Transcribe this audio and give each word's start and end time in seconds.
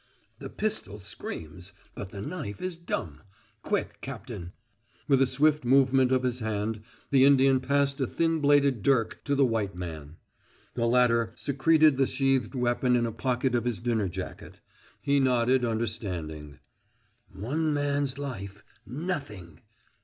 "The 0.39 0.49
pistol 0.49 0.97
screams, 0.97 1.73
but 1.93 2.09
the 2.09 2.23
knife 2.23 2.59
is 2.59 2.75
dumb. 2.75 3.21
Quick, 3.61 4.01
Cap 4.01 4.25
tain!" 4.25 4.51
With 5.07 5.21
a 5.21 5.27
swift 5.27 5.63
movement 5.63 6.11
of 6.11 6.23
his 6.23 6.39
hand 6.39 6.81
the 7.11 7.23
Indian 7.23 7.59
passed 7.59 8.01
a 8.01 8.07
thin 8.07 8.39
bladed 8.39 8.81
dirk 8.81 9.21
to 9.25 9.35
the 9.35 9.45
white 9.45 9.75
man. 9.75 10.17
The 10.73 10.87
latter 10.87 11.33
secreted 11.35 11.97
the 11.97 12.07
sheathed 12.07 12.55
weapon 12.55 12.95
in 12.95 13.05
a 13.05 13.11
pocket 13.11 13.53
of 13.53 13.63
his 13.65 13.79
dinner 13.79 14.09
jacket. 14.09 14.55
He 15.03 15.19
nodded 15.19 15.63
understanding. 15.63 16.57
"One 17.31 17.71
man's 17.71 18.17
life 18.17 18.63
nothing!" 18.87 19.59